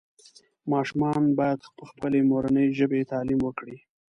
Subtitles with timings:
[0.71, 3.77] ماشومان باید پخپلې مورنۍ ژبې تعلیم وکړي